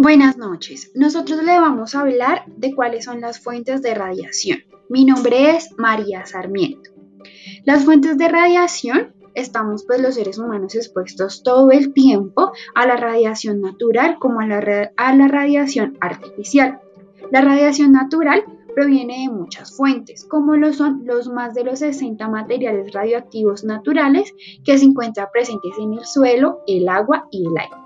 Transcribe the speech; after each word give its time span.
Buenas 0.00 0.38
noches. 0.38 0.92
Nosotros 0.94 1.42
le 1.42 1.58
vamos 1.58 1.96
a 1.96 2.02
hablar 2.02 2.44
de 2.46 2.72
cuáles 2.72 3.06
son 3.06 3.20
las 3.20 3.40
fuentes 3.40 3.82
de 3.82 3.94
radiación. 3.94 4.60
Mi 4.88 5.04
nombre 5.04 5.56
es 5.56 5.74
María 5.76 6.24
Sarmiento. 6.24 6.90
Las 7.64 7.84
fuentes 7.84 8.16
de 8.16 8.28
radiación, 8.28 9.12
estamos 9.34 9.84
pues 9.84 10.00
los 10.00 10.14
seres 10.14 10.38
humanos 10.38 10.76
expuestos 10.76 11.42
todo 11.42 11.72
el 11.72 11.92
tiempo 11.94 12.52
a 12.76 12.86
la 12.86 12.94
radiación 12.94 13.60
natural 13.60 14.18
como 14.20 14.38
a 14.38 14.46
la, 14.46 14.92
a 14.96 15.16
la 15.16 15.26
radiación 15.26 15.98
artificial. 16.00 16.80
La 17.32 17.40
radiación 17.40 17.90
natural 17.90 18.44
proviene 18.76 19.22
de 19.22 19.34
muchas 19.34 19.76
fuentes, 19.76 20.24
como 20.24 20.54
lo 20.54 20.72
son 20.74 21.02
los 21.06 21.26
más 21.26 21.54
de 21.54 21.64
los 21.64 21.80
60 21.80 22.28
materiales 22.28 22.92
radioactivos 22.92 23.64
naturales 23.64 24.32
que 24.64 24.78
se 24.78 24.84
encuentran 24.84 25.26
presentes 25.32 25.72
en 25.76 25.94
el 25.94 26.04
suelo, 26.04 26.60
el 26.68 26.88
agua 26.88 27.26
y 27.32 27.44
el 27.48 27.58
aire. 27.58 27.77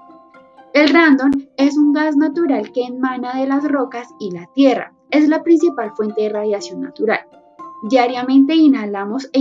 El 0.74 0.88
radón 0.88 1.50
es 1.58 1.76
un 1.76 1.92
gas 1.92 2.16
natural 2.16 2.72
que 2.72 2.84
emana 2.84 3.38
de 3.38 3.46
las 3.46 3.62
rocas 3.70 4.08
y 4.18 4.30
la 4.30 4.48
tierra. 4.54 4.94
Es 5.10 5.28
la 5.28 5.42
principal 5.42 5.92
fuente 5.94 6.22
de 6.22 6.30
radiación 6.30 6.80
natural. 6.80 7.20
Diariamente 7.90 8.54
inhalamos 8.54 9.26
e, 9.34 9.40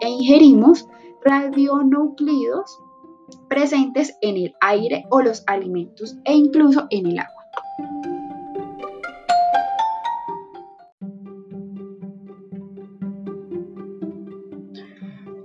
e 0.00 0.08
ingerimos 0.08 0.88
radionuclidos 1.24 2.80
presentes 3.48 4.16
en 4.22 4.38
el 4.38 4.54
aire 4.60 5.06
o 5.10 5.20
los 5.20 5.44
alimentos 5.46 6.16
e 6.24 6.34
incluso 6.34 6.88
en 6.90 7.06
el 7.06 7.18
agua. 7.20 7.44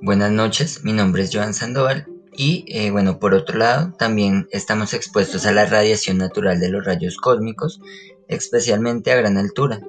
Buenas 0.02 0.32
noches, 0.32 0.84
mi 0.84 0.94
nombre 0.94 1.22
es 1.22 1.30
Joan 1.32 1.54
Sandoval 1.54 2.11
y 2.44 2.66
eh, 2.70 2.90
bueno, 2.90 3.20
por 3.20 3.36
otro 3.36 3.60
lado, 3.60 3.94
también 4.00 4.48
estamos 4.50 4.96
expuestos 4.96 5.46
a 5.46 5.52
la 5.52 5.68
radiación 5.68 6.18
natural 6.18 6.60
de 6.60 6.70
los 6.70 6.84
rayos 6.84 7.18
cósmicos, 7.18 7.80
especialmente 8.28 9.12
a 9.12 9.16
gran 9.16 9.38
altura. 9.38 9.80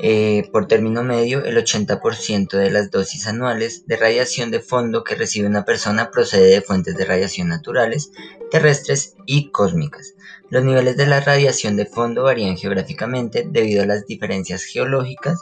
Eh, 0.00 0.48
por 0.50 0.66
término 0.66 1.04
medio, 1.04 1.44
el 1.44 1.56
80% 1.56 2.58
de 2.58 2.72
las 2.72 2.90
dosis 2.90 3.28
anuales 3.28 3.86
de 3.86 3.96
radiación 3.96 4.50
de 4.50 4.58
fondo 4.58 5.04
que 5.04 5.14
recibe 5.14 5.46
una 5.46 5.64
persona 5.64 6.10
procede 6.10 6.48
de 6.48 6.60
fuentes 6.60 6.96
de 6.96 7.04
radiación 7.04 7.46
naturales, 7.46 8.10
terrestres 8.50 9.14
y 9.24 9.52
cósmicas. 9.52 10.14
Los 10.50 10.64
niveles 10.64 10.96
de 10.96 11.06
la 11.06 11.20
radiación 11.20 11.76
de 11.76 11.86
fondo 11.86 12.24
varían 12.24 12.56
geográficamente 12.56 13.46
debido 13.48 13.84
a 13.84 13.86
las 13.86 14.06
diferencias 14.06 14.64
geológicas, 14.64 15.40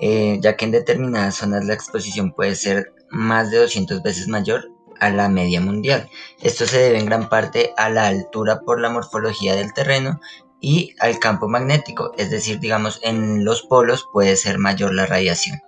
eh, 0.00 0.38
ya 0.40 0.56
que 0.56 0.64
en 0.64 0.70
determinadas 0.70 1.34
zonas 1.34 1.64
la 1.64 1.74
exposición 1.74 2.34
puede 2.34 2.54
ser 2.54 2.92
más 3.10 3.50
de 3.50 3.58
200 3.58 4.00
veces 4.00 4.28
mayor 4.28 4.77
a 5.00 5.10
la 5.10 5.28
media 5.28 5.60
mundial. 5.60 6.08
Esto 6.42 6.66
se 6.66 6.78
debe 6.78 6.98
en 6.98 7.06
gran 7.06 7.28
parte 7.28 7.72
a 7.76 7.90
la 7.90 8.06
altura 8.06 8.60
por 8.60 8.80
la 8.80 8.90
morfología 8.90 9.54
del 9.54 9.72
terreno 9.72 10.20
y 10.60 10.94
al 10.98 11.18
campo 11.18 11.48
magnético, 11.48 12.12
es 12.18 12.30
decir, 12.30 12.58
digamos, 12.58 13.00
en 13.02 13.44
los 13.44 13.62
polos 13.62 14.06
puede 14.12 14.36
ser 14.36 14.58
mayor 14.58 14.94
la 14.94 15.06
radiación. 15.06 15.58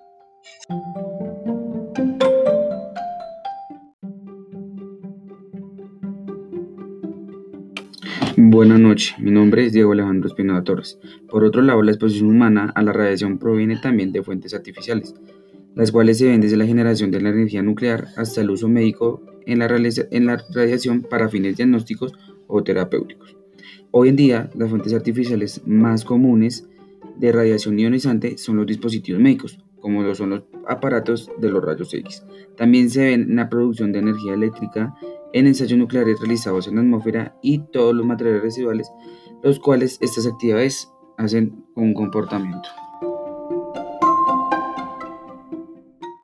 Buenas 8.37 8.81
noches, 8.81 9.15
mi 9.19 9.31
nombre 9.31 9.67
es 9.67 9.73
Diego 9.73 9.93
Alejandro 9.93 10.29
Espinosa 10.29 10.65
Torres. 10.65 10.99
Por 11.29 11.45
otro 11.45 11.63
lado, 11.63 11.83
la 11.83 11.93
exposición 11.93 12.31
humana 12.31 12.73
a 12.75 12.83
la 12.83 12.93
radiación 12.93 13.39
proviene 13.39 13.79
también 13.81 14.13
de 14.13 14.23
fuentes 14.23 14.55
artificiales, 14.55 15.15
las 15.75 15.93
cuales 15.93 16.19
se 16.19 16.27
ven 16.27 16.41
desde 16.41 16.57
la 16.57 16.67
generación 16.67 17.11
de 17.11 17.21
la 17.21 17.31
energía 17.31 17.63
nuclear 17.63 18.09
hasta 18.17 18.41
el 18.41 18.51
uso 18.51 18.69
médico 18.69 19.23
en 19.47 19.59
la, 19.59 19.69
radiación 19.69 21.03
para 21.03 21.29
fines 21.29 21.57
diagnósticos 21.57 22.13
o 22.47 22.63
terapéuticos. 22.63 23.37
Hoy 23.91 24.09
en 24.09 24.17
día, 24.17 24.51
las 24.55 24.71
fuentes 24.71 24.95
artificiales 24.95 25.63
más 25.67 26.05
comunes 26.05 26.69
de 27.17 27.33
radiación 27.33 27.79
ionizante 27.79 28.39
son 28.39 28.57
los 28.57 28.67
dispositivos 28.67 29.21
médicos, 29.21 29.59
como 29.81 30.03
lo 30.03 30.15
son 30.15 30.31
los 30.31 30.43
aparatos 30.69 31.31
de 31.39 31.51
los 31.51 31.65
rayos 31.65 31.93
X. 31.93 32.25
También 32.57 32.91
se 32.91 33.05
ven 33.05 33.23
en 33.23 33.37
la 33.37 33.49
producción 33.49 33.93
de 33.93 34.01
energía 34.01 34.35
eléctrica, 34.35 34.95
en 35.33 35.47
ensayos 35.47 35.79
nucleares 35.79 36.21
realizados 36.21 36.69
en 36.69 36.77
la 36.77 36.81
atmósfera 36.83 37.37
y 37.43 37.59
todos 37.73 37.95
los 37.95 38.07
materiales 38.07 38.43
residuales, 38.43 38.91
los 39.43 39.59
cuales 39.59 39.99
estas 40.01 40.27
actividades 40.27 40.89
hacen 41.17 41.65
un 41.75 41.95
comportamiento. 41.95 42.69